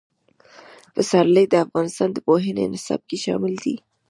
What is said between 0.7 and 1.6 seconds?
پسرلی د